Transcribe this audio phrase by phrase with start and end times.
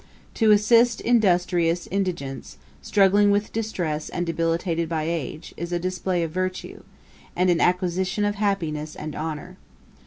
[0.33, 6.31] To assist industrious indigence, struggling with distress and debilitated by age, is a display of
[6.31, 6.81] virtue,
[7.35, 9.57] and an acquisition of happiness and honour.